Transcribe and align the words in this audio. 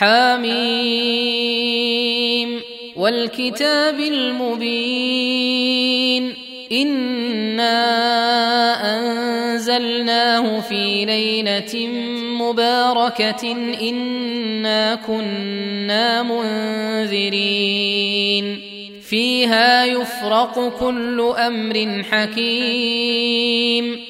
حاميم 0.00 1.60
والكتاب 2.96 4.00
المبين 4.00 5.14
إنا 6.72 7.80
أنزلناه 8.98 10.60
في 10.60 11.04
ليلة 11.04 11.86
مباركة 12.40 13.52
إنا 13.90 14.94
كنا 14.94 16.22
منذرين 16.22 17.40
فيها 19.02 19.84
يفرق 19.84 20.78
كل 20.78 21.34
أمر 21.38 22.02
حكيم 22.10 24.09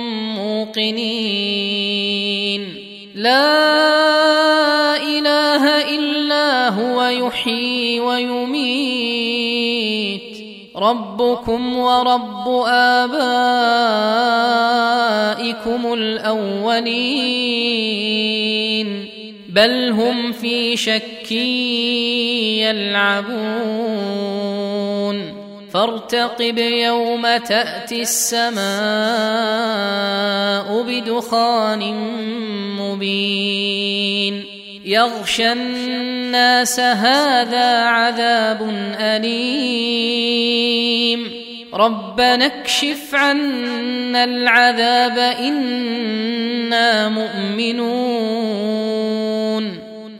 موقنين 0.61 2.61
لا 3.15 4.97
إله 4.97 5.63
إلا 5.95 6.69
هو 6.69 7.03
يحيي 7.03 7.99
ويميت. 7.99 9.41
ربكم 10.75 11.77
ورب 11.77 12.47
آبائكم 12.67 13.13
الأولين. 15.93 16.81
بل 19.49 19.91
هم 19.91 20.31
في 20.31 20.77
شك 20.77 21.31
يلعبون. 22.61 24.70
فارتقب 25.73 26.57
يوم 26.57 27.37
تأتي 27.37 28.01
السماء 28.01 28.61
بدخان 30.83 31.93
مبين. 32.79 34.45
يغشى 34.85 35.51
الناس 35.51 36.79
هذا 36.79 37.79
عذاب 37.79 38.69
أليم. 38.99 40.41
ربنا 41.73 42.45
اكشف 42.45 43.15
عنا 43.15 44.23
العذاب 44.23 45.17
إنا 45.17 47.09
مؤمنون. 47.09 48.60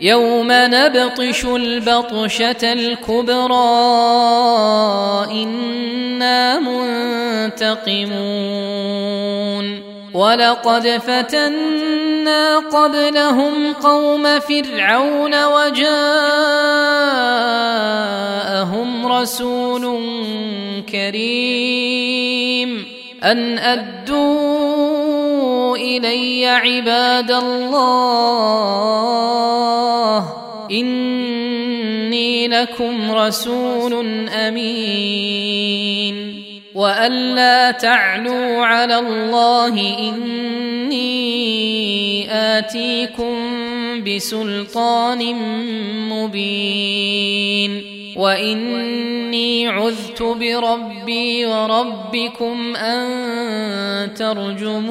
يوم 0.00 0.48
نبطش 0.50 1.44
البطشة 1.44 2.72
الكبرى 2.72 3.58
إنا 5.32 6.58
منتقمون. 6.58 8.28
ولقد 10.14 10.88
فتنا 10.88 12.58
قبلهم 12.58 13.72
قوم 13.72 14.40
فرعون 14.40 15.44
وجاءهم 15.44 16.32
رسول 19.12 20.02
كريم. 20.92 22.86
أن 23.24 23.58
أدوا 23.58 24.37
إلي 25.96 26.46
عباد 26.46 27.30
الله 27.30 28.98
إني 30.70 32.48
لكم 32.48 33.12
رسول 33.12 34.28
أمين. 34.28 36.16
وان 36.74 37.34
لا 37.34 37.70
تعلوا 37.70 38.64
على 38.64 38.98
الله 38.98 39.74
إني 39.98 41.08
آتيكم 42.32 43.34
بسلطان 44.04 45.34
مبين. 46.08 47.97
واني 48.18 49.68
عذت 49.68 50.22
بربي 50.22 51.46
وربكم 51.46 52.76
ان 52.76 54.14
ترجمون 54.14 54.88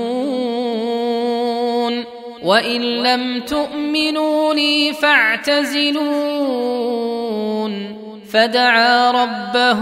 وان 2.43 2.81
لم 2.81 3.39
تؤمنوا 3.39 4.53
لي 4.53 4.93
فاعتزلون 4.93 6.37
فدعا 8.29 9.11
ربه 9.11 9.79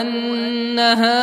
ان 0.00 0.78
هؤلاء 0.78 1.18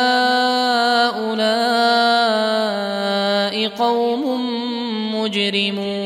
قوم 3.68 4.40
مجرمون 5.14 6.05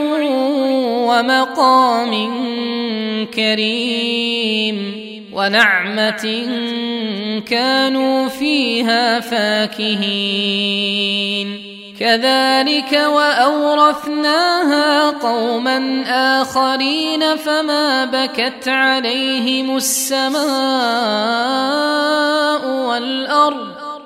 ومقام 1.21 2.13
كريم 3.33 4.77
ونعمة 5.33 6.45
كانوا 7.49 8.27
فيها 8.27 9.19
فاكهين. 9.19 10.71
كذلك 11.99 12.93
وأورثناها 13.13 15.09
قوما 15.09 16.03
آخرين 16.41 17.35
فما 17.35 18.05
بكت 18.05 18.67
عليهم 18.67 19.77
السماء 19.77 20.41
والأرض 22.67 23.80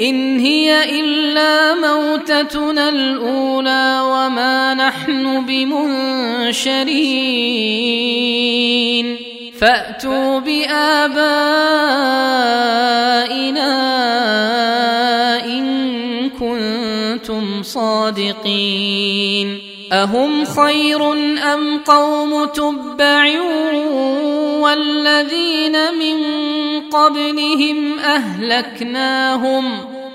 إن 0.00 0.38
هي 0.38 1.00
إلا 1.00 1.74
موتتنا 1.74 2.88
الأولى 2.88 4.00
وما 4.04 4.74
نحن 4.74 5.46
بمنشرين. 5.46 6.78
فأتوا 9.60 10.38
بآبائنا 10.38 11.08
إن 15.44 16.30
كنتم 16.30 17.62
صادقين. 17.62 19.58
أهم 19.92 20.44
خير 20.44 21.12
أم 21.54 21.78
قوم 21.78 22.44
تبع 22.44 23.26
والذين 24.58 25.94
من 25.94 26.18
قبلهم 26.90 27.98
أهلكناهم 27.98 29.64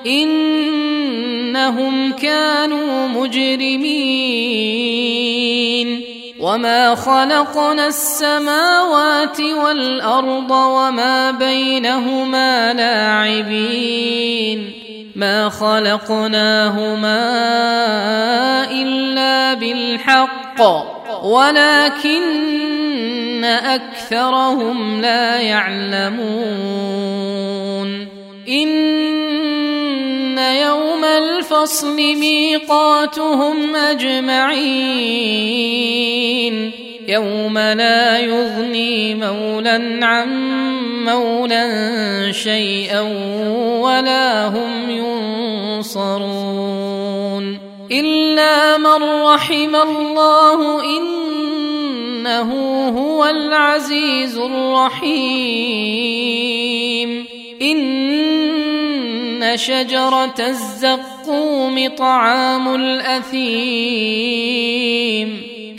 إنهم 0.05 2.11
كانوا 2.11 3.07
مجرمين 3.07 4.33
وما 6.39 6.95
خلقنا 6.95 7.87
السماوات 7.87 9.41
والأرض 9.41 10.51
وما 10.51 11.31
بينهما 11.31 12.73
لاعبين 12.73 14.73
ما 15.15 15.49
خلقناهما 15.49 17.21
إلا 18.71 19.53
بالحق 19.53 20.61
ولكن 21.23 22.72
أكثرهم 23.45 25.01
لا 25.01 25.41
يعلمون. 25.41 26.23
إن 28.49 30.37
يوم 30.37 31.05
الفصل 31.05 31.95
ميقاتهم 31.97 33.75
أجمعين. 33.75 35.23
يوم 37.07 37.57
لا 37.57 38.19
يغني 38.19 39.15
مولى 39.15 39.99
عن 40.01 40.29
مولى 41.05 42.27
شيئا 42.33 43.01
ولا 43.79 44.47
هم 44.47 44.89
ينصرون. 44.89 46.63
إلا 47.91 48.77
من 48.77 49.03
رحم 49.23 49.75
الله 49.75 50.81
إنه 52.23 52.87
هو 52.87 53.25
العزيز 53.25 54.37
الرحيم. 54.37 55.13
إن 57.61 59.51
شجرة 59.55 60.35
الزقوم 60.39 61.89
طعام 61.97 62.75
الأثيم. 62.75 63.43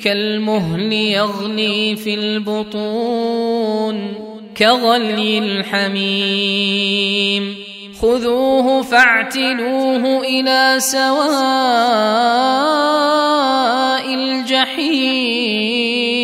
كالمهل 0.05 0.93
يغلي 0.93 1.97
في 1.97 2.15
البطون 2.15 4.15
كغلي 4.57 5.39
الحميم. 5.39 7.55
خذوه 8.03 8.83
فاعتلوه 8.83 10.21
إلى 10.21 10.75
سواء 10.79 11.25
الجحيم. 14.15 16.24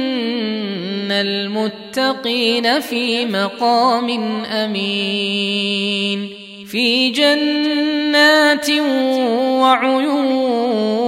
المتقين 1.21 2.79
في 2.79 3.25
مقام 3.25 4.09
أمين 4.45 6.29
في 6.71 7.09
جنات 7.09 8.69
وعيون 9.61 11.01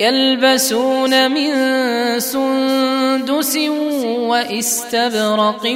يلبسون 0.00 1.30
من 1.30 1.52
سندس 2.20 3.56
واستبرق 4.06 5.66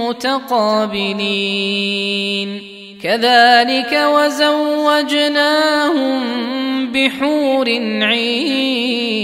متقابلين 0.00 1.54
كذلك 3.02 3.92
وزوجناهم 4.14 5.54
بحور 6.92 7.68
عين 8.02 9.14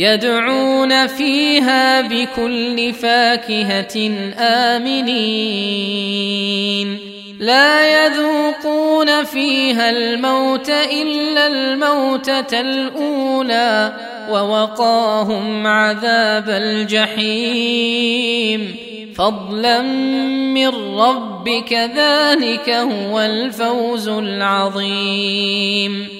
يدعون 0.00 1.06
فيها 1.06 2.00
بكل 2.00 2.92
فاكهة 2.92 4.10
آمنين. 4.38 6.18
لا 7.40 8.06
يذوقون 8.06 9.24
فيها 9.24 9.90
الموت 9.90 10.70
إلا 10.70 11.46
الموته 11.46 12.60
الأولى 12.60 13.92
ووقاهم 14.30 15.66
عذاب 15.66 16.48
الجحيم. 16.48 17.96
فضلا 19.14 19.82
من 20.52 20.68
ربك 20.98 21.72
ذلك 21.72 22.70
هو 22.70 23.20
الفوز 23.20 24.08
العظيم. 24.08 26.19